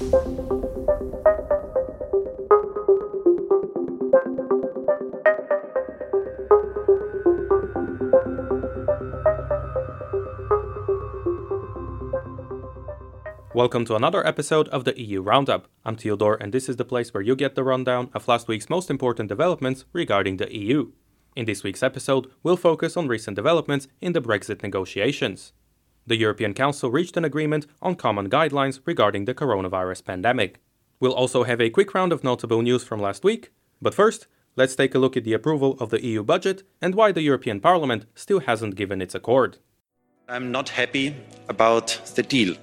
Welcome 0.00 0.24
to 13.84 13.94
another 13.94 14.26
episode 14.26 14.68
of 14.68 14.84
the 14.84 14.98
EU 14.98 15.20
Roundup. 15.20 15.68
I'm 15.84 15.96
Theodore, 15.96 16.38
and 16.40 16.54
this 16.54 16.70
is 16.70 16.76
the 16.76 16.84
place 16.86 17.12
where 17.12 17.22
you 17.22 17.36
get 17.36 17.54
the 17.54 17.62
rundown 17.62 18.08
of 18.14 18.26
last 18.26 18.48
week's 18.48 18.70
most 18.70 18.88
important 18.88 19.28
developments 19.28 19.84
regarding 19.92 20.38
the 20.38 20.50
EU. 20.56 20.92
In 21.36 21.44
this 21.44 21.62
week's 21.62 21.82
episode, 21.82 22.30
we'll 22.42 22.56
focus 22.56 22.96
on 22.96 23.06
recent 23.06 23.36
developments 23.36 23.86
in 24.00 24.14
the 24.14 24.22
Brexit 24.22 24.62
negotiations. 24.62 25.52
The 26.06 26.16
European 26.16 26.54
Council 26.54 26.90
reached 26.90 27.16
an 27.16 27.24
agreement 27.24 27.66
on 27.80 27.94
common 27.94 28.28
guidelines 28.28 28.80
regarding 28.84 29.24
the 29.24 29.34
coronavirus 29.34 30.04
pandemic. 30.04 30.60
We'll 30.98 31.12
also 31.12 31.44
have 31.44 31.60
a 31.60 31.70
quick 31.70 31.94
round 31.94 32.12
of 32.12 32.24
notable 32.24 32.62
news 32.62 32.84
from 32.84 33.00
last 33.00 33.24
week, 33.24 33.52
but 33.80 33.94
first, 33.94 34.26
let's 34.56 34.74
take 34.74 34.94
a 34.94 34.98
look 34.98 35.16
at 35.16 35.24
the 35.24 35.32
approval 35.32 35.76
of 35.78 35.90
the 35.90 36.04
EU 36.04 36.22
budget 36.22 36.62
and 36.82 36.94
why 36.94 37.12
the 37.12 37.22
European 37.22 37.60
Parliament 37.60 38.06
still 38.14 38.40
hasn't 38.40 38.74
given 38.76 39.00
its 39.00 39.14
accord. 39.14 39.58
I'm 40.28 40.52
not 40.52 40.68
happy 40.68 41.16
about 41.48 41.88
the 42.14 42.22
deal. 42.22 42.54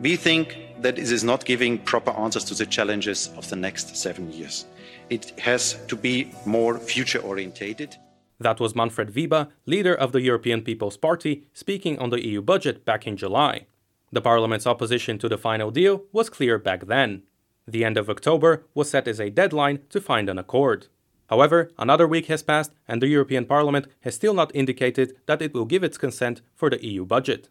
We 0.00 0.16
think 0.16 0.58
that 0.80 0.98
it 0.98 1.10
is 1.10 1.22
not 1.24 1.44
giving 1.44 1.78
proper 1.78 2.10
answers 2.10 2.44
to 2.44 2.54
the 2.54 2.66
challenges 2.66 3.30
of 3.36 3.48
the 3.48 3.56
next 3.56 3.96
seven 3.96 4.32
years. 4.32 4.66
It 5.08 5.38
has 5.38 5.78
to 5.86 5.96
be 5.96 6.32
more 6.44 6.78
future 6.78 7.20
orientated. 7.20 7.96
That 8.38 8.60
was 8.60 8.74
Manfred 8.74 9.14
Weber, 9.14 9.48
leader 9.66 9.94
of 9.94 10.12
the 10.12 10.20
European 10.20 10.62
People's 10.62 10.96
Party, 10.96 11.46
speaking 11.52 11.98
on 11.98 12.10
the 12.10 12.26
EU 12.26 12.42
budget 12.42 12.84
back 12.84 13.06
in 13.06 13.16
July. 13.16 13.66
The 14.12 14.20
Parliament's 14.20 14.66
opposition 14.66 15.18
to 15.18 15.28
the 15.28 15.38
final 15.38 15.70
deal 15.70 16.04
was 16.12 16.30
clear 16.30 16.58
back 16.58 16.86
then. 16.86 17.22
The 17.66 17.84
end 17.84 17.96
of 17.96 18.10
October 18.10 18.64
was 18.74 18.90
set 18.90 19.08
as 19.08 19.20
a 19.20 19.30
deadline 19.30 19.80
to 19.90 20.00
find 20.00 20.28
an 20.28 20.38
accord. 20.38 20.88
However, 21.28 21.70
another 21.78 22.06
week 22.06 22.26
has 22.26 22.42
passed 22.42 22.72
and 22.86 23.00
the 23.00 23.08
European 23.08 23.46
Parliament 23.46 23.86
has 24.00 24.14
still 24.14 24.34
not 24.34 24.54
indicated 24.54 25.16
that 25.26 25.40
it 25.40 25.54
will 25.54 25.64
give 25.64 25.82
its 25.82 25.96
consent 25.96 26.42
for 26.54 26.68
the 26.68 26.84
EU 26.84 27.04
budget. 27.04 27.48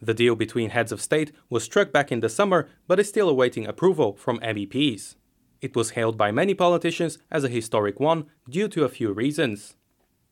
The 0.00 0.14
deal 0.14 0.34
between 0.34 0.70
heads 0.70 0.90
of 0.90 1.00
state 1.00 1.30
was 1.48 1.62
struck 1.62 1.92
back 1.92 2.10
in 2.10 2.20
the 2.20 2.28
summer 2.28 2.68
but 2.88 2.98
is 2.98 3.08
still 3.08 3.28
awaiting 3.28 3.66
approval 3.66 4.16
from 4.16 4.40
MEPs. 4.40 5.14
It 5.60 5.76
was 5.76 5.90
hailed 5.90 6.18
by 6.18 6.32
many 6.32 6.54
politicians 6.54 7.18
as 7.30 7.44
a 7.44 7.48
historic 7.48 8.00
one 8.00 8.26
due 8.50 8.66
to 8.68 8.84
a 8.84 8.88
few 8.88 9.12
reasons. 9.12 9.76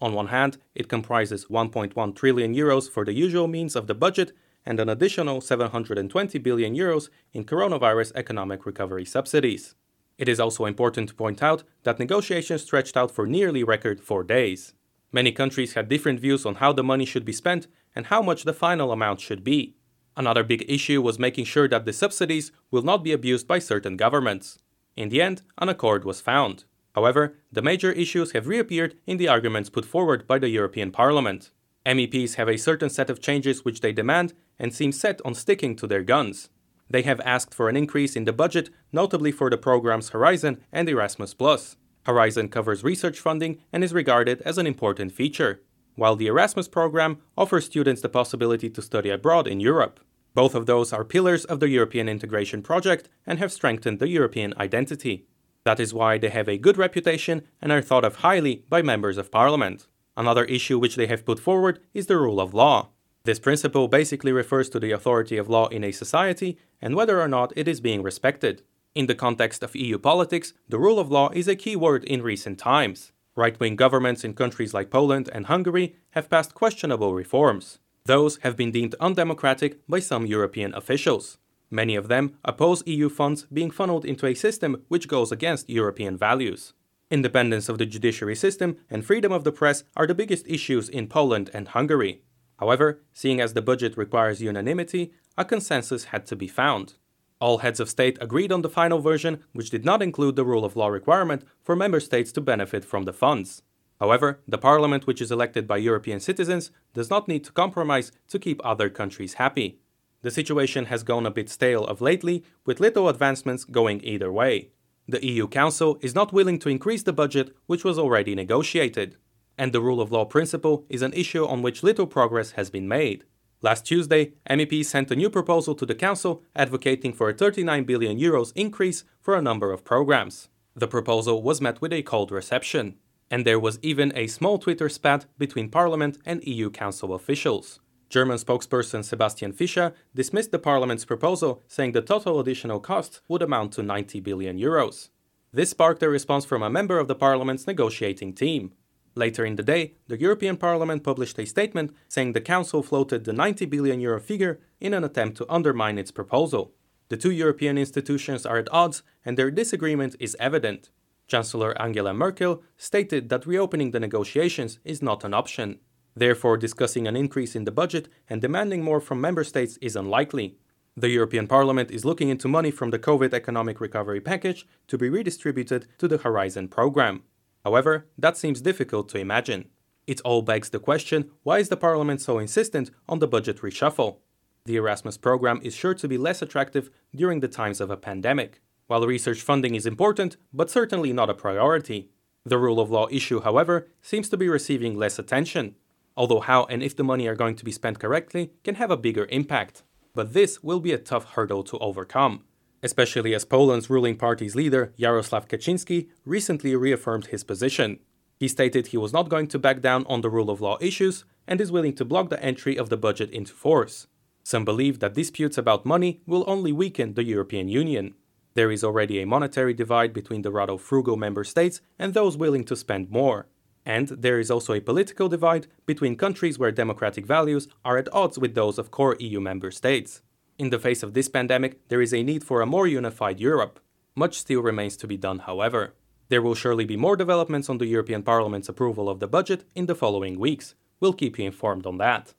On 0.00 0.14
one 0.14 0.28
hand, 0.28 0.58
it 0.74 0.88
comprises 0.88 1.46
1.1 1.46 2.16
trillion 2.16 2.54
euros 2.54 2.88
for 2.88 3.04
the 3.04 3.12
usual 3.12 3.46
means 3.46 3.76
of 3.76 3.86
the 3.86 3.94
budget 3.94 4.32
and 4.64 4.80
an 4.80 4.88
additional 4.88 5.40
720 5.40 6.38
billion 6.38 6.74
euros 6.74 7.08
in 7.32 7.44
coronavirus 7.44 8.12
economic 8.14 8.64
recovery 8.66 9.04
subsidies. 9.04 9.74
It 10.18 10.28
is 10.28 10.40
also 10.40 10.64
important 10.64 11.08
to 11.08 11.14
point 11.14 11.42
out 11.42 11.64
that 11.84 11.98
negotiations 11.98 12.62
stretched 12.62 12.96
out 12.96 13.10
for 13.10 13.26
nearly 13.26 13.64
record 13.64 14.00
4 14.00 14.24
days. 14.24 14.74
Many 15.12 15.32
countries 15.32 15.74
had 15.74 15.88
different 15.88 16.20
views 16.20 16.46
on 16.46 16.56
how 16.56 16.72
the 16.72 16.84
money 16.84 17.04
should 17.04 17.24
be 17.24 17.32
spent 17.32 17.66
and 17.96 18.06
how 18.06 18.22
much 18.22 18.44
the 18.44 18.52
final 18.52 18.92
amount 18.92 19.20
should 19.20 19.42
be. 19.42 19.76
Another 20.16 20.44
big 20.44 20.64
issue 20.68 21.00
was 21.00 21.18
making 21.18 21.46
sure 21.46 21.68
that 21.68 21.84
the 21.84 21.92
subsidies 21.92 22.52
will 22.70 22.82
not 22.82 23.02
be 23.02 23.12
abused 23.12 23.46
by 23.48 23.58
certain 23.58 23.96
governments. 23.96 24.58
In 24.96 25.08
the 25.08 25.22
end, 25.22 25.42
an 25.58 25.68
accord 25.68 26.04
was 26.04 26.20
found. 26.20 26.64
However, 26.94 27.36
the 27.52 27.62
major 27.62 27.92
issues 27.92 28.32
have 28.32 28.46
reappeared 28.46 28.96
in 29.06 29.16
the 29.16 29.28
arguments 29.28 29.70
put 29.70 29.84
forward 29.84 30.26
by 30.26 30.38
the 30.38 30.48
European 30.48 30.90
Parliament. 30.90 31.50
MEPs 31.86 32.34
have 32.34 32.48
a 32.48 32.58
certain 32.58 32.90
set 32.90 33.10
of 33.10 33.20
changes 33.20 33.64
which 33.64 33.80
they 33.80 33.92
demand 33.92 34.34
and 34.58 34.74
seem 34.74 34.92
set 34.92 35.20
on 35.24 35.34
sticking 35.34 35.76
to 35.76 35.86
their 35.86 36.02
guns. 36.02 36.50
They 36.88 37.02
have 37.02 37.20
asked 37.20 37.54
for 37.54 37.68
an 37.68 37.76
increase 37.76 38.16
in 38.16 38.24
the 38.24 38.32
budget, 38.32 38.70
notably 38.92 39.30
for 39.30 39.48
the 39.48 39.56
programs 39.56 40.10
Horizon 40.10 40.60
and 40.72 40.88
Erasmus. 40.88 41.76
Horizon 42.04 42.48
covers 42.48 42.82
research 42.82 43.20
funding 43.20 43.58
and 43.72 43.84
is 43.84 43.94
regarded 43.94 44.42
as 44.42 44.58
an 44.58 44.66
important 44.66 45.12
feature 45.12 45.60
while 46.00 46.16
the 46.16 46.28
Erasmus 46.28 46.66
program 46.66 47.18
offers 47.36 47.66
students 47.66 48.00
the 48.00 48.08
possibility 48.08 48.70
to 48.70 48.80
study 48.80 49.10
abroad 49.10 49.46
in 49.46 49.60
Europe. 49.60 50.00
Both 50.32 50.54
of 50.54 50.64
those 50.64 50.94
are 50.94 51.04
pillars 51.04 51.44
of 51.44 51.60
the 51.60 51.68
European 51.68 52.08
integration 52.08 52.62
project 52.62 53.10
and 53.26 53.38
have 53.38 53.52
strengthened 53.52 53.98
the 53.98 54.08
European 54.08 54.54
identity. 54.56 55.26
That 55.64 55.80
is 55.80 55.92
why 55.92 56.18
they 56.18 56.30
have 56.30 56.48
a 56.48 56.58
good 56.58 56.78
reputation 56.78 57.42
and 57.60 57.70
are 57.70 57.82
thought 57.82 58.04
of 58.04 58.16
highly 58.16 58.64
by 58.68 58.82
members 58.82 59.18
of 59.18 59.30
parliament. 59.30 59.86
Another 60.16 60.44
issue 60.44 60.78
which 60.78 60.96
they 60.96 61.06
have 61.06 61.24
put 61.24 61.38
forward 61.38 61.80
is 61.94 62.06
the 62.06 62.18
rule 62.18 62.40
of 62.40 62.54
law. 62.54 62.90
This 63.24 63.38
principle 63.38 63.86
basically 63.86 64.32
refers 64.32 64.70
to 64.70 64.80
the 64.80 64.92
authority 64.92 65.36
of 65.36 65.48
law 65.48 65.68
in 65.68 65.84
a 65.84 65.92
society 65.92 66.58
and 66.80 66.94
whether 66.94 67.20
or 67.20 67.28
not 67.28 67.52
it 67.54 67.68
is 67.68 67.80
being 67.80 68.02
respected. 68.02 68.62
In 68.94 69.06
the 69.06 69.14
context 69.14 69.62
of 69.62 69.76
EU 69.76 69.98
politics, 69.98 70.52
the 70.68 70.78
rule 70.78 70.98
of 70.98 71.10
law 71.10 71.28
is 71.30 71.46
a 71.46 71.54
key 71.54 71.76
word 71.76 72.04
in 72.04 72.22
recent 72.22 72.58
times. 72.58 73.12
Right 73.36 73.58
wing 73.60 73.76
governments 73.76 74.24
in 74.24 74.34
countries 74.34 74.74
like 74.74 74.90
Poland 74.90 75.28
and 75.32 75.46
Hungary 75.46 75.96
have 76.10 76.30
passed 76.30 76.54
questionable 76.54 77.14
reforms. 77.14 77.78
Those 78.06 78.38
have 78.38 78.56
been 78.56 78.72
deemed 78.72 78.96
undemocratic 78.98 79.86
by 79.86 80.00
some 80.00 80.26
European 80.26 80.74
officials. 80.74 81.38
Many 81.70 81.94
of 81.94 82.08
them 82.08 82.36
oppose 82.44 82.82
EU 82.86 83.08
funds 83.08 83.46
being 83.52 83.70
funneled 83.70 84.04
into 84.04 84.26
a 84.26 84.34
system 84.34 84.82
which 84.88 85.08
goes 85.08 85.30
against 85.30 85.70
European 85.70 86.16
values. 86.16 86.72
Independence 87.10 87.68
of 87.68 87.78
the 87.78 87.86
judiciary 87.86 88.36
system 88.36 88.76
and 88.88 89.04
freedom 89.04 89.32
of 89.32 89.44
the 89.44 89.52
press 89.52 89.84
are 89.96 90.06
the 90.06 90.14
biggest 90.14 90.46
issues 90.46 90.88
in 90.88 91.08
Poland 91.08 91.50
and 91.52 91.68
Hungary. 91.68 92.22
However, 92.58 93.02
seeing 93.12 93.40
as 93.40 93.54
the 93.54 93.62
budget 93.62 93.96
requires 93.96 94.42
unanimity, 94.42 95.12
a 95.36 95.44
consensus 95.44 96.04
had 96.04 96.26
to 96.26 96.36
be 96.36 96.46
found. 96.46 96.94
All 97.40 97.58
heads 97.58 97.80
of 97.80 97.88
state 97.88 98.18
agreed 98.20 98.52
on 98.52 98.62
the 98.62 98.68
final 98.68 98.98
version, 98.98 99.42
which 99.54 99.70
did 99.70 99.84
not 99.84 100.02
include 100.02 100.36
the 100.36 100.44
rule 100.44 100.64
of 100.64 100.76
law 100.76 100.88
requirement 100.88 101.42
for 101.62 101.74
member 101.74 101.98
states 101.98 102.32
to 102.32 102.40
benefit 102.40 102.84
from 102.84 103.04
the 103.04 103.14
funds. 103.14 103.62
However, 103.98 104.40
the 104.46 104.58
parliament, 104.58 105.06
which 105.06 105.20
is 105.20 105.32
elected 105.32 105.66
by 105.66 105.78
European 105.78 106.20
citizens, 106.20 106.70
does 106.94 107.10
not 107.10 107.28
need 107.28 107.44
to 107.44 107.52
compromise 107.52 108.12
to 108.28 108.38
keep 108.38 108.60
other 108.64 108.88
countries 108.88 109.34
happy. 109.34 109.79
The 110.22 110.30
situation 110.30 110.86
has 110.86 111.02
gone 111.02 111.24
a 111.24 111.30
bit 111.30 111.48
stale 111.48 111.84
of 111.84 112.00
lately, 112.00 112.44
with 112.66 112.80
little 112.80 113.08
advancements 113.08 113.64
going 113.64 114.04
either 114.04 114.30
way. 114.30 114.70
The 115.08 115.24
EU 115.24 115.48
Council 115.48 115.98
is 116.02 116.14
not 116.14 116.32
willing 116.32 116.58
to 116.60 116.68
increase 116.68 117.02
the 117.02 117.12
budget, 117.12 117.56
which 117.66 117.84
was 117.84 117.98
already 117.98 118.34
negotiated. 118.34 119.16
And 119.56 119.72
the 119.72 119.80
rule 119.80 120.00
of 120.00 120.12
law 120.12 120.24
principle 120.24 120.84
is 120.88 121.02
an 121.02 121.14
issue 121.14 121.46
on 121.46 121.62
which 121.62 121.82
little 121.82 122.06
progress 122.06 122.52
has 122.52 122.70
been 122.70 122.86
made. 122.86 123.24
Last 123.62 123.84
Tuesday, 123.84 124.32
MEPs 124.48 124.86
sent 124.86 125.10
a 125.10 125.16
new 125.16 125.28
proposal 125.28 125.74
to 125.74 125.84
the 125.84 125.94
Council 125.94 126.42
advocating 126.54 127.12
for 127.12 127.28
a 127.28 127.34
39 127.34 127.84
billion 127.84 128.18
euros 128.18 128.52
increase 128.54 129.04
for 129.20 129.34
a 129.34 129.42
number 129.42 129.72
of 129.72 129.84
programs. 129.84 130.48
The 130.74 130.88
proposal 130.88 131.42
was 131.42 131.60
met 131.60 131.80
with 131.80 131.92
a 131.92 132.02
cold 132.02 132.30
reception, 132.30 132.96
and 133.30 133.44
there 133.44 133.60
was 133.60 133.78
even 133.82 134.12
a 134.14 134.28
small 134.28 134.58
Twitter 134.58 134.88
spat 134.88 135.26
between 135.36 135.70
Parliament 135.70 136.18
and 136.24 136.42
EU 136.44 136.70
Council 136.70 137.12
officials. 137.12 137.80
German 138.10 138.38
spokesperson 138.38 139.04
Sebastian 139.04 139.52
Fischer 139.52 139.94
dismissed 140.14 140.50
the 140.50 140.58
Parliament's 140.58 141.04
proposal, 141.04 141.62
saying 141.68 141.92
the 141.92 142.02
total 142.02 142.40
additional 142.40 142.80
cost 142.80 143.20
would 143.28 143.40
amount 143.40 143.72
to 143.74 143.84
90 143.84 144.18
billion 144.18 144.58
euros. 144.58 145.10
This 145.52 145.70
sparked 145.70 146.02
a 146.02 146.08
response 146.08 146.44
from 146.44 146.62
a 146.62 146.68
member 146.68 146.98
of 146.98 147.06
the 147.06 147.14
Parliament's 147.14 147.68
negotiating 147.68 148.34
team. 148.34 148.72
Later 149.14 149.44
in 149.44 149.54
the 149.54 149.62
day, 149.62 149.94
the 150.08 150.18
European 150.18 150.56
Parliament 150.56 151.04
published 151.04 151.38
a 151.38 151.46
statement 151.46 151.94
saying 152.08 152.32
the 152.32 152.40
Council 152.40 152.82
floated 152.82 153.24
the 153.24 153.32
90 153.32 153.66
billion 153.66 154.00
euro 154.00 154.20
figure 154.20 154.60
in 154.80 154.92
an 154.92 155.04
attempt 155.04 155.36
to 155.38 155.46
undermine 155.48 155.96
its 155.96 156.10
proposal. 156.10 156.72
The 157.08 157.16
two 157.16 157.30
European 157.30 157.78
institutions 157.78 158.44
are 158.44 158.58
at 158.58 158.72
odds 158.72 159.02
and 159.24 159.36
their 159.36 159.50
disagreement 159.50 160.16
is 160.18 160.36
evident. 160.40 160.90
Chancellor 161.28 161.80
Angela 161.80 162.12
Merkel 162.12 162.62
stated 162.76 163.28
that 163.28 163.46
reopening 163.46 163.92
the 163.92 164.00
negotiations 164.00 164.80
is 164.84 165.00
not 165.00 165.22
an 165.22 165.34
option. 165.34 165.78
Therefore, 166.14 166.56
discussing 166.56 167.06
an 167.06 167.16
increase 167.16 167.54
in 167.54 167.64
the 167.64 167.70
budget 167.70 168.08
and 168.28 168.40
demanding 168.40 168.82
more 168.82 169.00
from 169.00 169.20
member 169.20 169.44
states 169.44 169.78
is 169.80 169.96
unlikely. 169.96 170.56
The 170.96 171.08
European 171.08 171.46
Parliament 171.46 171.90
is 171.90 172.04
looking 172.04 172.28
into 172.28 172.48
money 172.48 172.70
from 172.70 172.90
the 172.90 172.98
COVID 172.98 173.32
economic 173.32 173.80
recovery 173.80 174.20
package 174.20 174.66
to 174.88 174.98
be 174.98 175.08
redistributed 175.08 175.86
to 175.98 176.08
the 176.08 176.18
Horizon 176.18 176.68
program. 176.68 177.22
However, 177.64 178.06
that 178.18 178.36
seems 178.36 178.60
difficult 178.60 179.08
to 179.10 179.18
imagine. 179.18 179.68
It 180.06 180.20
all 180.22 180.42
begs 180.42 180.70
the 180.70 180.80
question 180.80 181.30
why 181.42 181.58
is 181.58 181.68
the 181.68 181.76
Parliament 181.76 182.20
so 182.20 182.38
insistent 182.38 182.90
on 183.08 183.20
the 183.20 183.28
budget 183.28 183.58
reshuffle? 183.58 184.18
The 184.64 184.76
Erasmus 184.76 185.16
program 185.16 185.60
is 185.62 185.74
sure 185.74 185.94
to 185.94 186.08
be 186.08 186.18
less 186.18 186.42
attractive 186.42 186.90
during 187.14 187.40
the 187.40 187.48
times 187.48 187.80
of 187.80 187.90
a 187.90 187.96
pandemic. 187.96 188.60
While 188.88 189.06
research 189.06 189.40
funding 189.40 189.76
is 189.76 189.86
important, 189.86 190.36
but 190.52 190.70
certainly 190.70 191.12
not 191.12 191.30
a 191.30 191.34
priority. 191.34 192.10
The 192.44 192.58
rule 192.58 192.80
of 192.80 192.90
law 192.90 193.06
issue, 193.10 193.40
however, 193.40 193.88
seems 194.02 194.28
to 194.30 194.36
be 194.36 194.48
receiving 194.48 194.96
less 194.96 195.18
attention, 195.18 195.76
although 196.20 196.40
how 196.50 196.60
and 196.72 196.82
if 196.82 196.94
the 196.94 197.08
money 197.12 197.26
are 197.26 197.40
going 197.42 197.56
to 197.56 197.64
be 197.64 197.78
spent 197.80 197.98
correctly 197.98 198.44
can 198.64 198.74
have 198.74 198.90
a 198.90 199.02
bigger 199.06 199.26
impact. 199.38 199.82
But 200.14 200.34
this 200.34 200.62
will 200.62 200.80
be 200.80 200.92
a 200.92 201.04
tough 201.10 201.26
hurdle 201.34 201.64
to 201.70 201.78
overcome 201.78 202.34
especially 202.82 203.34
as 203.34 203.44
Poland's 203.44 203.90
ruling 203.90 204.16
party's 204.16 204.54
leader, 204.54 204.92
Jaroslaw 204.98 205.46
Kaczynski, 205.48 206.08
recently 206.24 206.74
reaffirmed 206.74 207.26
his 207.26 207.44
position. 207.44 207.98
He 208.38 208.48
stated 208.48 208.86
he 208.86 208.96
was 208.96 209.12
not 209.12 209.28
going 209.28 209.48
to 209.48 209.58
back 209.58 209.82
down 209.82 210.06
on 210.08 210.22
the 210.22 210.30
rule 210.30 210.50
of 210.50 210.60
law 210.60 210.78
issues 210.80 211.24
and 211.46 211.60
is 211.60 211.72
willing 211.72 211.94
to 211.96 212.04
block 212.04 212.30
the 212.30 212.42
entry 212.42 212.76
of 212.76 212.88
the 212.88 212.96
budget 212.96 213.30
into 213.30 213.52
force. 213.52 214.06
Some 214.42 214.64
believe 214.64 215.00
that 215.00 215.14
disputes 215.14 215.58
about 215.58 215.84
money 215.84 216.22
will 216.26 216.44
only 216.46 216.72
weaken 216.72 217.14
the 217.14 217.24
European 217.24 217.68
Union. 217.68 218.14
There 218.54 218.70
is 218.70 218.82
already 218.82 219.20
a 219.20 219.26
monetary 219.26 219.74
divide 219.74 220.12
between 220.12 220.42
the 220.42 220.50
rather 220.50 220.78
frugal 220.78 221.16
member 221.16 221.44
states 221.44 221.80
and 221.98 222.14
those 222.14 222.36
willing 222.36 222.64
to 222.64 222.76
spend 222.76 223.10
more. 223.10 223.46
And 223.84 224.08
there 224.08 224.38
is 224.38 224.50
also 224.50 224.72
a 224.74 224.80
political 224.80 225.28
divide 225.28 225.66
between 225.86 226.16
countries 226.16 226.58
where 226.58 226.70
democratic 226.70 227.26
values 227.26 227.68
are 227.84 227.96
at 227.96 228.12
odds 228.12 228.38
with 228.38 228.54
those 228.54 228.78
of 228.78 228.90
core 228.90 229.16
EU 229.18 229.40
member 229.40 229.70
states. 229.70 230.22
In 230.58 230.70
the 230.70 230.78
face 230.78 231.02
of 231.02 231.14
this 231.14 231.28
pandemic, 231.28 231.88
there 231.88 232.02
is 232.02 232.12
a 232.12 232.22
need 232.22 232.44
for 232.44 232.60
a 232.60 232.66
more 232.66 232.86
unified 232.86 233.40
Europe. 233.40 233.80
Much 234.14 234.38
still 234.38 234.60
remains 234.60 234.96
to 234.98 235.06
be 235.06 235.16
done, 235.16 235.38
however. 235.40 235.94
There 236.28 236.42
will 236.42 236.54
surely 236.54 236.84
be 236.84 236.96
more 236.96 237.16
developments 237.16 237.68
on 237.68 237.78
the 237.78 237.86
European 237.86 238.22
Parliament's 238.22 238.68
approval 238.68 239.08
of 239.08 239.20
the 239.20 239.26
budget 239.26 239.64
in 239.74 239.86
the 239.86 239.94
following 239.94 240.38
weeks. 240.38 240.74
We'll 241.00 241.14
keep 241.14 241.38
you 241.38 241.46
informed 241.46 241.86
on 241.86 241.96
that. 241.98 242.34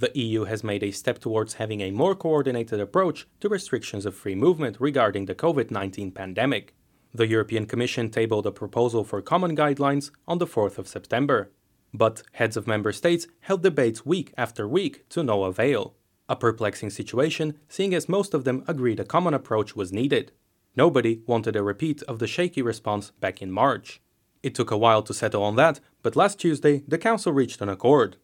The 0.00 0.18
EU 0.18 0.44
has 0.44 0.64
made 0.64 0.82
a 0.82 0.92
step 0.92 1.18
towards 1.18 1.60
having 1.60 1.82
a 1.82 1.90
more 1.90 2.14
coordinated 2.14 2.80
approach 2.80 3.28
to 3.40 3.50
restrictions 3.50 4.06
of 4.06 4.14
free 4.14 4.34
movement 4.34 4.78
regarding 4.80 5.26
the 5.26 5.34
COVID 5.34 5.70
19 5.70 6.12
pandemic. 6.12 6.74
The 7.12 7.26
European 7.26 7.66
Commission 7.66 8.08
tabled 8.08 8.46
a 8.46 8.50
proposal 8.50 9.04
for 9.04 9.20
common 9.20 9.54
guidelines 9.54 10.10
on 10.26 10.38
the 10.38 10.46
4th 10.46 10.78
of 10.78 10.88
September. 10.88 11.52
But 11.92 12.22
heads 12.32 12.56
of 12.56 12.66
member 12.66 12.92
states 12.92 13.26
held 13.40 13.62
debates 13.62 14.06
week 14.06 14.32
after 14.38 14.66
week 14.66 15.06
to 15.10 15.22
no 15.22 15.44
avail. 15.44 15.96
A 16.30 16.34
perplexing 16.36 16.88
situation, 16.88 17.58
seeing 17.68 17.92
as 17.92 18.08
most 18.08 18.32
of 18.32 18.44
them 18.44 18.64
agreed 18.66 19.00
a 19.00 19.04
common 19.04 19.34
approach 19.34 19.76
was 19.76 19.92
needed. 19.92 20.32
Nobody 20.74 21.20
wanted 21.26 21.56
a 21.56 21.62
repeat 21.62 22.02
of 22.04 22.20
the 22.20 22.26
shaky 22.26 22.62
response 22.62 23.10
back 23.20 23.42
in 23.42 23.50
March. 23.50 24.00
It 24.42 24.54
took 24.54 24.70
a 24.70 24.78
while 24.78 25.02
to 25.02 25.12
settle 25.12 25.42
on 25.42 25.56
that, 25.56 25.78
but 26.02 26.16
last 26.16 26.40
Tuesday 26.40 26.84
the 26.88 26.96
Council 26.96 27.34
reached 27.34 27.60
an 27.60 27.68
accord. 27.68 28.16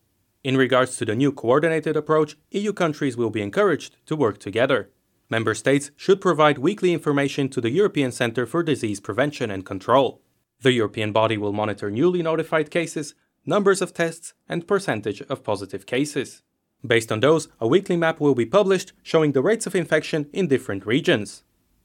In 0.46 0.56
regards 0.56 0.96
to 0.98 1.04
the 1.04 1.16
new 1.16 1.32
coordinated 1.32 1.96
approach, 1.96 2.36
EU 2.52 2.72
countries 2.72 3.16
will 3.16 3.30
be 3.30 3.42
encouraged 3.42 3.96
to 4.06 4.14
work 4.14 4.38
together. 4.38 4.92
Member 5.28 5.54
states 5.54 5.90
should 5.96 6.20
provide 6.20 6.58
weekly 6.58 6.92
information 6.92 7.48
to 7.48 7.60
the 7.60 7.70
European 7.70 8.12
Centre 8.12 8.46
for 8.46 8.62
Disease 8.62 9.00
Prevention 9.00 9.50
and 9.50 9.66
Control. 9.66 10.22
The 10.60 10.70
European 10.70 11.10
body 11.10 11.36
will 11.36 11.52
monitor 11.52 11.90
newly 11.90 12.22
notified 12.22 12.70
cases, 12.70 13.16
numbers 13.44 13.82
of 13.82 13.92
tests, 13.92 14.34
and 14.48 14.68
percentage 14.68 15.20
of 15.22 15.42
positive 15.42 15.84
cases. 15.84 16.42
Based 16.86 17.10
on 17.10 17.18
those, 17.18 17.48
a 17.58 17.66
weekly 17.66 17.96
map 17.96 18.20
will 18.20 18.36
be 18.36 18.46
published 18.46 18.92
showing 19.02 19.32
the 19.32 19.42
rates 19.42 19.66
of 19.66 19.74
infection 19.74 20.30
in 20.32 20.46
different 20.46 20.86
regions. 20.86 21.42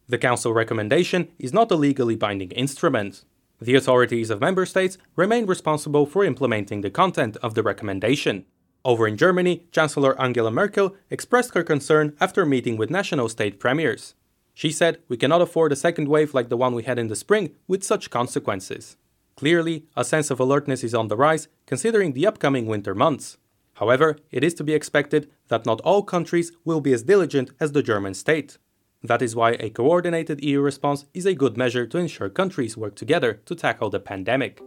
The 0.08 0.20
Council 0.20 0.54
recommendation 0.54 1.30
is 1.40 1.52
not 1.52 1.72
a 1.72 1.76
legally 1.76 2.16
binding 2.16 2.52
instrument. 2.52 3.26
The 3.62 3.76
authorities 3.76 4.32
of 4.32 4.42
member 4.42 4.66
states 4.66 4.98
remain 5.16 5.46
responsible 5.46 6.08
for 6.08 6.26
implementing 6.26 6.82
the 6.82 6.90
content 6.90 7.38
of 7.44 7.54
the 7.54 7.62
recommendation. 7.62 8.46
Over 8.84 9.08
in 9.08 9.18
Germany, 9.18 9.68
Chancellor 9.72 10.20
Angela 10.20 10.50
Merkel 10.50 10.96
expressed 11.12 11.54
her 11.54 11.64
concern 11.64 12.18
after 12.20 12.44
meeting 12.44 12.76
with 12.76 12.90
national 12.90 13.30
state 13.30 13.60
premiers. 13.60 14.16
She 14.56 14.72
said, 14.72 14.98
We 15.08 15.16
cannot 15.16 15.44
afford 15.44 15.72
a 15.72 15.76
second 15.76 16.08
wave 16.08 16.34
like 16.34 16.50
the 16.50 16.58
one 16.58 16.74
we 16.74 16.82
had 16.82 16.98
in 16.98 17.08
the 17.08 17.16
spring 17.16 17.52
with 17.68 17.84
such 17.84 18.10
consequences. 18.10 18.98
Clearly, 19.36 19.86
a 19.96 20.04
sense 20.04 20.32
of 20.32 20.40
alertness 20.40 20.84
is 20.84 20.96
on 20.96 21.08
the 21.08 21.16
rise 21.16 21.48
considering 21.68 22.14
the 22.14 22.26
upcoming 22.26 22.66
winter 22.66 22.96
months. 22.96 23.38
However, 23.76 24.18
it 24.32 24.44
is 24.44 24.56
to 24.56 24.64
be 24.64 24.74
expected 24.74 25.30
that 25.50 25.68
not 25.68 25.82
all 25.82 26.02
countries 26.02 26.52
will 26.66 26.82
be 26.82 26.94
as 26.94 27.04
diligent 27.04 27.52
as 27.60 27.74
the 27.74 27.84
German 27.84 28.16
state. 28.16 28.58
That 29.04 29.24
is 29.24 29.36
why 29.36 29.58
a 29.60 29.72
coordinated 29.72 30.44
EU 30.44 30.62
response 30.62 31.06
is 31.14 31.26
a 31.26 31.34
good 31.34 31.58
measure 31.58 31.88
to 31.88 31.98
ensure 31.98 32.30
countries 32.30 32.78
work 32.78 32.96
together 32.96 33.42
to 33.46 33.56
tackle 33.56 33.90
the 33.90 34.00
pandemic. 34.00 34.62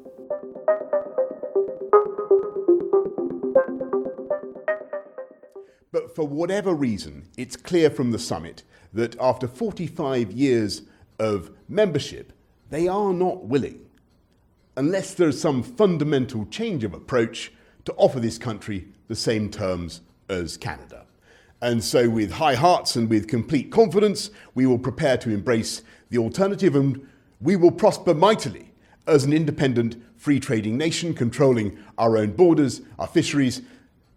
But 5.92 6.12
for 6.16 6.26
whatever 6.26 6.74
reason, 6.74 7.28
it's 7.38 7.56
clear 7.56 7.88
from 7.90 8.10
the 8.10 8.18
summit 8.18 8.64
that 8.92 9.16
after 9.20 9.46
45 9.46 10.32
years 10.32 10.82
of 11.20 11.52
membership, 11.68 12.32
they 12.70 12.88
are 12.88 13.12
not 13.12 13.44
willing, 13.44 13.86
unless 14.76 15.14
there's 15.14 15.40
some 15.40 15.62
fundamental 15.62 16.46
change 16.46 16.82
of 16.82 16.92
approach, 16.92 17.52
to 17.84 17.92
offer 17.92 18.18
this 18.18 18.38
country 18.38 18.88
the 19.06 19.14
same 19.14 19.48
terms 19.48 20.00
as 20.28 20.56
Canada. 20.56 21.06
And 21.64 21.82
so, 21.82 22.10
with 22.10 22.32
high 22.32 22.56
hearts 22.56 22.94
and 22.94 23.08
with 23.08 23.26
complete 23.26 23.72
confidence, 23.72 24.30
we 24.54 24.66
will 24.66 24.78
prepare 24.78 25.16
to 25.16 25.30
embrace 25.30 25.80
the 26.10 26.18
alternative 26.18 26.76
and 26.76 27.08
we 27.40 27.56
will 27.56 27.70
prosper 27.70 28.12
mightily 28.12 28.70
as 29.06 29.24
an 29.24 29.32
independent, 29.32 29.96
free 30.14 30.38
trading 30.38 30.76
nation, 30.76 31.14
controlling 31.14 31.78
our 31.96 32.18
own 32.18 32.32
borders, 32.32 32.82
our 32.98 33.06
fisheries, 33.06 33.62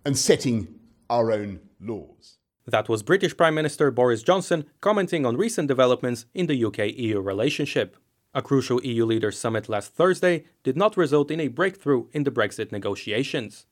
and 0.03 0.17
setting 0.17 0.67
our 1.09 1.31
own 1.31 1.61
laws. 1.79 2.37
That 2.65 2.89
was 2.89 3.01
British 3.01 3.37
Prime 3.37 3.55
Minister 3.55 3.91
Boris 3.91 4.23
Johnson 4.23 4.65
commenting 4.81 5.25
on 5.25 5.37
recent 5.37 5.69
developments 5.69 6.25
in 6.33 6.47
the 6.47 6.65
UK 6.65 6.97
EU 6.97 7.21
relationship. 7.21 7.95
A 8.33 8.41
crucial 8.41 8.83
EU 8.83 9.05
leaders 9.05 9.39
summit 9.39 9.69
last 9.69 9.93
Thursday 9.93 10.43
did 10.63 10.75
not 10.75 10.97
result 10.97 11.31
in 11.31 11.39
a 11.39 11.47
breakthrough 11.47 12.07
in 12.11 12.25
the 12.25 12.31
Brexit 12.31 12.73
negotiations. 12.73 13.67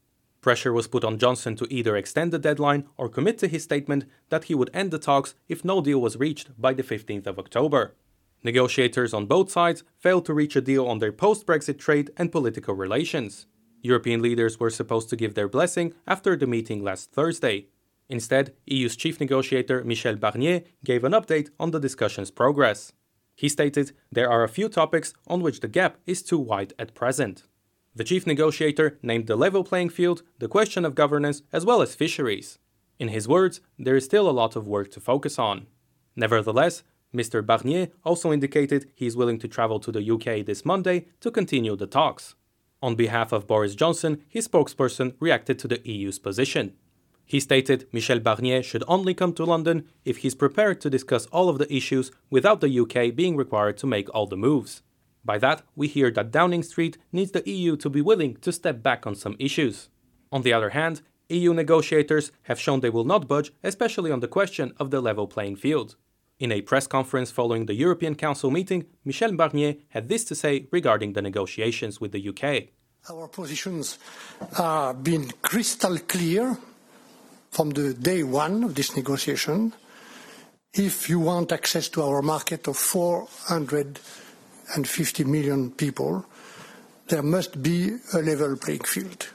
Pressure 0.45 0.73
was 0.73 0.87
put 0.87 1.03
on 1.03 1.17
Johnson 1.17 1.55
to 1.55 1.65
either 1.71 1.95
extend 1.95 2.31
the 2.31 2.37
deadline 2.37 2.87
or 2.97 3.09
commit 3.09 3.39
to 3.39 3.47
his 3.47 3.63
statement 3.63 4.05
that 4.29 4.43
he 4.43 4.53
would 4.53 4.69
end 4.75 4.91
the 4.91 4.99
talks 4.99 5.33
if 5.49 5.65
no 5.65 5.81
deal 5.81 5.99
was 5.99 6.17
reached 6.17 6.49
by 6.61 6.71
the 6.71 6.83
15th 6.83 7.25
of 7.25 7.39
October. 7.39 7.95
Negotiators 8.43 9.11
on 9.11 9.25
both 9.25 9.49
sides 9.49 9.83
failed 9.97 10.23
to 10.27 10.35
reach 10.35 10.55
a 10.55 10.61
deal 10.61 10.85
on 10.85 10.99
their 10.99 11.11
post 11.11 11.47
Brexit 11.47 11.79
trade 11.79 12.11
and 12.15 12.31
political 12.31 12.75
relations. 12.75 13.47
European 13.81 14.21
leaders 14.21 14.59
were 14.59 14.69
supposed 14.69 15.09
to 15.09 15.15
give 15.15 15.33
their 15.33 15.47
blessing 15.47 15.95
after 16.05 16.35
the 16.35 16.45
meeting 16.45 16.83
last 16.83 17.11
Thursday. 17.11 17.65
Instead, 18.07 18.53
EU's 18.67 18.95
chief 18.95 19.19
negotiator 19.19 19.83
Michel 19.83 20.15
Barnier 20.15 20.63
gave 20.83 21.03
an 21.03 21.13
update 21.13 21.49
on 21.59 21.71
the 21.71 21.79
discussion's 21.79 22.29
progress. 22.29 22.93
He 23.33 23.49
stated 23.49 23.93
there 24.11 24.29
are 24.29 24.43
a 24.43 24.55
few 24.57 24.69
topics 24.69 25.11
on 25.25 25.41
which 25.41 25.61
the 25.61 25.67
gap 25.67 25.97
is 26.05 26.21
too 26.21 26.37
wide 26.37 26.73
at 26.77 26.93
present. 26.93 27.45
The 27.95 28.03
chief 28.03 28.27
negotiator 28.27 28.99
named 29.01 29.27
the 29.27 29.37
level 29.37 29.63
playing 29.63 29.89
field, 29.89 30.21
the 30.39 30.49
question 30.49 30.83
of 30.83 30.95
governance, 30.95 31.43
as 31.53 31.65
well 31.65 31.81
as 31.81 31.95
fisheries. 31.95 32.59
In 32.99 33.07
his 33.07 33.27
words, 33.27 33.61
there 33.79 33.95
is 33.95 34.03
still 34.03 34.29
a 34.29 34.31
lot 34.31 34.57
of 34.57 34.67
work 34.67 34.91
to 34.91 34.99
focus 34.99 35.39
on. 35.39 35.67
Nevertheless, 36.15 36.83
Mr. 37.13 37.45
Barnier 37.45 37.91
also 38.03 38.33
indicated 38.33 38.91
he 38.95 39.05
is 39.05 39.15
willing 39.15 39.39
to 39.39 39.47
travel 39.47 39.79
to 39.79 39.91
the 39.91 40.11
UK 40.11 40.45
this 40.45 40.65
Monday 40.65 41.07
to 41.21 41.31
continue 41.31 41.77
the 41.77 41.87
talks. 41.87 42.35
On 42.81 42.95
behalf 42.95 43.31
of 43.31 43.47
Boris 43.47 43.75
Johnson, 43.75 44.21
his 44.27 44.47
spokesperson 44.47 45.15
reacted 45.19 45.57
to 45.59 45.67
the 45.67 45.81
EU's 45.87 46.19
position. 46.19 46.73
He 47.25 47.39
stated 47.39 47.87
Michel 47.91 48.19
Barnier 48.19 48.61
should 48.61 48.83
only 48.87 49.13
come 49.13 49.33
to 49.33 49.45
London 49.45 49.87
if 50.03 50.17
he's 50.17 50.35
prepared 50.35 50.81
to 50.81 50.89
discuss 50.89 51.25
all 51.27 51.47
of 51.47 51.57
the 51.57 51.73
issues 51.73 52.11
without 52.29 52.59
the 52.59 52.79
UK 52.79 53.15
being 53.15 53.37
required 53.37 53.77
to 53.77 53.87
make 53.87 54.13
all 54.13 54.27
the 54.27 54.37
moves. 54.37 54.83
By 55.25 55.39
that, 55.39 55.63
we 55.75 55.87
hear 55.87 56.11
that 56.11 56.31
Downing 56.31 56.61
Street 56.61 56.99
needs 57.11 57.31
the 57.31 57.47
EU 57.49 57.75
to 57.77 57.89
be 57.89 58.01
willing 58.01 58.35
to 58.37 58.51
step 58.51 58.83
back 58.83 59.07
on 59.07 59.15
some 59.15 59.35
issues. 59.39 59.89
On 60.31 60.43
the 60.43 60.53
other 60.53 60.69
hand, 60.69 61.01
EU 61.29 61.53
negotiators 61.53 62.31
have 62.43 62.59
shown 62.59 62.79
they 62.79 62.91
will 62.91 63.03
not 63.03 63.27
budge, 63.27 63.51
especially 63.63 64.11
on 64.11 64.19
the 64.19 64.27
question 64.27 64.73
of 64.77 64.91
the 64.91 65.01
level 65.01 65.25
playing 65.27 65.55
field. 65.55 65.95
In 66.37 66.51
a 66.51 66.61
press 66.61 66.85
conference 66.85 67.31
following 67.31 67.65
the 67.65 67.73
European 67.73 68.13
Council 68.13 68.51
meeting, 68.51 68.85
Michel 69.03 69.31
Barnier 69.31 69.77
had 69.89 70.09
this 70.09 70.25
to 70.25 70.35
say 70.35 70.67
regarding 70.71 71.13
the 71.13 71.21
negotiations 71.21 71.99
with 71.99 72.11
the 72.11 72.29
UK. 72.29 72.69
Our 73.09 73.27
positions 73.27 73.97
have 74.57 75.03
been 75.03 75.31
crystal 75.41 75.97
clear 75.97 76.57
from 77.49 77.69
the 77.71 77.93
day 77.93 78.21
one 78.23 78.63
of 78.63 78.75
this 78.75 78.95
negotiation. 78.95 79.73
If 80.73 81.09
you 81.09 81.19
want 81.19 81.51
access 81.51 81.87
to 81.89 82.03
our 82.03 82.21
market 82.21 82.67
of 82.67 82.77
400 82.77 83.99
and 84.73 84.87
50 84.87 85.23
million 85.23 85.71
people, 85.71 86.25
there 87.07 87.23
must 87.23 87.61
be 87.61 87.97
a 88.13 88.19
level 88.19 88.55
playing 88.57 88.83
field. 88.83 89.29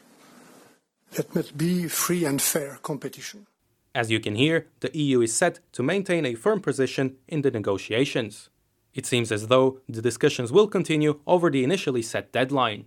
There 1.13 1.27
must 1.35 1.57
be 1.57 1.89
free 1.89 2.25
and 2.25 2.41
fair 2.41 2.79
competition. 2.83 3.47
As 3.95 4.11
you 4.11 4.21
can 4.21 4.37
hear, 4.37 4.67
the 4.81 4.97
EU 4.97 5.21
is 5.21 5.35
set 5.35 5.59
to 5.73 5.83
maintain 5.83 6.25
a 6.25 6.35
firm 6.35 6.61
position 6.61 7.17
in 7.27 7.43
the 7.43 7.51
negotiations. 7.51 8.49
It 8.95 9.07
seems 9.07 9.33
as 9.33 9.49
though 9.49 9.81
the 9.89 10.03
discussions 10.03 10.53
will 10.53 10.69
continue 10.69 11.21
over 11.27 11.51
the 11.51 11.65
initially 11.65 12.03
set 12.03 12.33
deadline. 12.33 12.87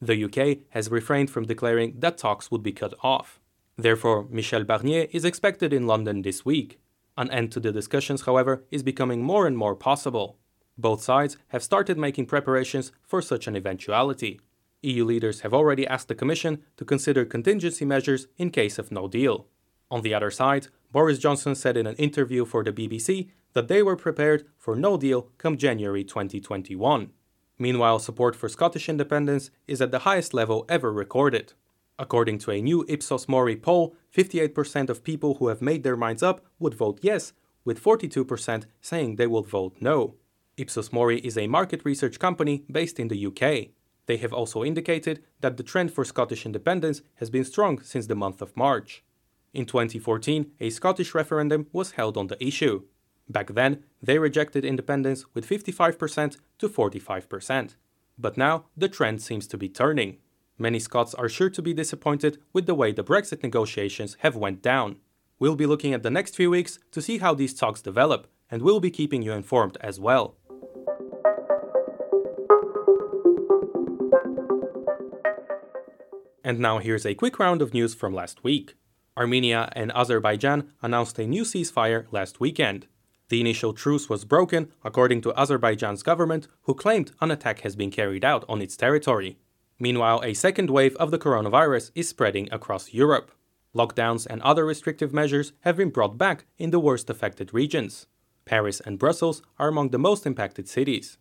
The 0.00 0.24
UK 0.24 0.66
has 0.70 0.90
refrained 0.90 1.30
from 1.30 1.46
declaring 1.46 1.94
that 1.98 2.18
talks 2.18 2.50
would 2.50 2.62
be 2.62 2.72
cut 2.72 2.94
off. 3.02 3.40
Therefore, 3.76 4.26
Michel 4.30 4.64
Barnier 4.64 5.08
is 5.12 5.24
expected 5.24 5.72
in 5.72 5.86
London 5.86 6.22
this 6.22 6.44
week. 6.44 6.78
An 7.16 7.30
end 7.30 7.52
to 7.52 7.60
the 7.60 7.72
discussions, 7.72 8.22
however, 8.22 8.64
is 8.70 8.82
becoming 8.82 9.22
more 9.22 9.46
and 9.46 9.56
more 9.56 9.74
possible. 9.74 10.36
Both 10.76 11.02
sides 11.02 11.36
have 11.48 11.62
started 11.62 11.98
making 11.98 12.26
preparations 12.26 12.92
for 13.02 13.22
such 13.22 13.46
an 13.46 13.56
eventuality. 13.56 14.40
EU 14.82 15.04
leaders 15.04 15.40
have 15.40 15.54
already 15.54 15.86
asked 15.86 16.08
the 16.08 16.14
Commission 16.14 16.62
to 16.76 16.84
consider 16.84 17.24
contingency 17.24 17.84
measures 17.84 18.26
in 18.36 18.50
case 18.50 18.78
of 18.78 18.90
no 18.90 19.08
deal. 19.08 19.46
On 19.90 20.02
the 20.02 20.14
other 20.14 20.30
side, 20.30 20.68
Boris 20.90 21.18
Johnson 21.18 21.54
said 21.54 21.76
in 21.76 21.86
an 21.86 21.96
interview 21.96 22.44
for 22.44 22.64
the 22.64 22.72
BBC 22.72 23.30
that 23.52 23.68
they 23.68 23.82
were 23.82 23.96
prepared 23.96 24.44
for 24.58 24.74
no 24.74 24.96
deal 24.96 25.30
come 25.38 25.56
January 25.56 26.04
2021. 26.04 27.10
Meanwhile, 27.58 28.00
support 28.00 28.34
for 28.34 28.48
Scottish 28.48 28.88
independence 28.88 29.50
is 29.68 29.80
at 29.80 29.92
the 29.92 30.00
highest 30.00 30.34
level 30.34 30.66
ever 30.68 30.92
recorded. 30.92 31.52
According 31.98 32.38
to 32.40 32.50
a 32.50 32.60
new 32.60 32.84
Ipsos 32.88 33.28
Mori 33.28 33.56
poll, 33.56 33.94
58% 34.12 34.90
of 34.90 35.04
people 35.04 35.34
who 35.34 35.48
have 35.48 35.62
made 35.62 35.84
their 35.84 35.96
minds 35.96 36.22
up 36.22 36.44
would 36.58 36.74
vote 36.74 36.98
yes, 37.02 37.32
with 37.64 37.82
42% 37.82 38.64
saying 38.80 39.16
they 39.16 39.28
would 39.28 39.46
vote 39.46 39.76
no. 39.80 40.16
Ipsos 40.56 40.92
Mori 40.92 41.18
is 41.20 41.36
a 41.36 41.48
market 41.48 41.84
research 41.84 42.18
company 42.18 42.64
based 42.70 43.00
in 43.00 43.08
the 43.08 43.26
UK. 43.26 43.70
They 44.06 44.16
have 44.18 44.32
also 44.32 44.62
indicated 44.62 45.24
that 45.40 45.56
the 45.56 45.62
trend 45.62 45.92
for 45.92 46.04
Scottish 46.04 46.46
independence 46.46 47.02
has 47.16 47.28
been 47.28 47.44
strong 47.44 47.80
since 47.80 48.06
the 48.06 48.14
month 48.14 48.40
of 48.40 48.56
March. 48.56 49.02
In 49.52 49.66
2014, 49.66 50.52
a 50.60 50.70
Scottish 50.70 51.14
referendum 51.14 51.66
was 51.72 51.92
held 51.92 52.16
on 52.16 52.28
the 52.28 52.44
issue. 52.44 52.82
Back 53.28 53.54
then, 53.54 53.82
they 54.02 54.18
rejected 54.18 54.64
independence 54.64 55.24
with 55.34 55.48
55% 55.48 56.36
to 56.58 56.68
45%. 56.68 57.74
But 58.16 58.36
now, 58.36 58.66
the 58.76 58.88
trend 58.88 59.22
seems 59.22 59.46
to 59.48 59.58
be 59.58 59.68
turning. 59.68 60.18
Many 60.56 60.78
Scots 60.78 61.14
are 61.14 61.28
sure 61.28 61.50
to 61.50 61.62
be 61.62 61.74
disappointed 61.74 62.38
with 62.52 62.66
the 62.66 62.74
way 62.76 62.92
the 62.92 63.02
Brexit 63.02 63.42
negotiations 63.42 64.16
have 64.20 64.36
went 64.36 64.62
down. 64.62 64.96
We'll 65.40 65.56
be 65.56 65.66
looking 65.66 65.92
at 65.94 66.04
the 66.04 66.10
next 66.10 66.36
few 66.36 66.50
weeks 66.50 66.78
to 66.92 67.02
see 67.02 67.18
how 67.18 67.34
these 67.34 67.54
talks 67.54 67.82
develop, 67.82 68.28
and 68.50 68.62
we'll 68.62 68.78
be 68.78 68.90
keeping 68.90 69.22
you 69.22 69.32
informed 69.32 69.76
as 69.80 69.98
well. 69.98 70.36
And 76.44 76.58
now 76.58 76.78
here's 76.78 77.06
a 77.06 77.14
quick 77.14 77.38
round 77.38 77.62
of 77.62 77.72
news 77.72 77.94
from 77.94 78.12
last 78.12 78.44
week. 78.44 78.74
Armenia 79.16 79.72
and 79.72 79.90
Azerbaijan 79.92 80.70
announced 80.82 81.18
a 81.18 81.26
new 81.26 81.42
ceasefire 81.42 82.04
last 82.12 82.38
weekend. 82.38 82.86
The 83.30 83.40
initial 83.40 83.72
truce 83.72 84.10
was 84.10 84.26
broken, 84.26 84.70
according 84.84 85.22
to 85.22 85.32
Azerbaijan's 85.40 86.02
government, 86.02 86.46
who 86.62 86.74
claimed 86.74 87.12
an 87.22 87.30
attack 87.30 87.60
has 87.60 87.74
been 87.74 87.90
carried 87.90 88.26
out 88.26 88.44
on 88.46 88.60
its 88.60 88.76
territory. 88.76 89.38
Meanwhile, 89.78 90.20
a 90.22 90.34
second 90.34 90.68
wave 90.68 90.94
of 90.96 91.10
the 91.10 91.18
coronavirus 91.18 91.90
is 91.94 92.10
spreading 92.10 92.52
across 92.52 92.92
Europe. 92.92 93.30
Lockdowns 93.74 94.26
and 94.26 94.42
other 94.42 94.66
restrictive 94.66 95.14
measures 95.14 95.52
have 95.60 95.78
been 95.78 95.88
brought 95.88 96.18
back 96.18 96.44
in 96.58 96.70
the 96.70 96.78
worst 96.78 97.08
affected 97.08 97.54
regions. 97.54 98.06
Paris 98.44 98.80
and 98.80 98.98
Brussels 98.98 99.42
are 99.58 99.68
among 99.68 99.88
the 99.88 99.98
most 99.98 100.26
impacted 100.26 100.68
cities. 100.68 101.16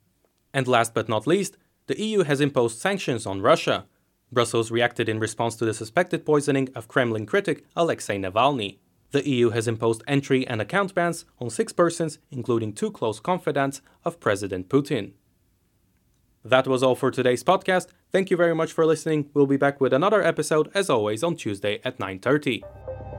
And 0.54 0.68
last 0.68 0.94
but 0.94 1.08
not 1.08 1.26
least, 1.26 1.58
the 1.88 2.00
EU 2.00 2.24
has 2.24 2.42
imposed 2.42 2.80
sanctions 2.80 3.26
on 3.26 3.42
Russia. 3.42 3.86
Brussels 4.34 4.72
reacted 4.72 5.08
in 5.08 5.20
response 5.20 5.56
to 5.56 5.66
the 5.66 5.74
suspected 5.74 6.26
poisoning 6.26 6.70
of 6.76 6.88
Kremlin 6.88 7.26
critic 7.26 7.66
Alexei 7.76 8.18
Navalny. 8.18 8.80
The 9.12 9.28
EU 9.30 9.52
has 9.52 9.68
imposed 9.68 10.04
entry 10.08 10.46
and 10.48 10.60
account 10.60 10.96
bans 10.96 11.26
on 11.40 11.50
six 11.50 11.72
persons, 11.72 12.18
including 12.32 12.74
two 12.74 12.92
close 12.92 13.20
confidants 13.20 13.82
of 14.04 14.20
President 14.20 14.70
Putin. 14.70 15.14
That 16.44 16.68
was 16.68 16.84
all 16.84 16.96
for 16.96 17.12
today's 17.12 17.44
podcast. 17.44 17.88
Thank 18.12 18.30
you 18.30 18.38
very 18.38 18.56
much 18.56 18.74
for 18.74 18.86
listening. 18.86 19.30
We'll 19.34 19.46
be 19.46 19.58
back 19.58 19.80
with 19.80 19.94
another 19.94 20.22
episode 20.22 20.70
as 20.74 20.90
always 20.90 21.24
on 21.24 21.36
Tuesday 21.36 21.80
at 21.86 22.00
9:30. 22.00 23.13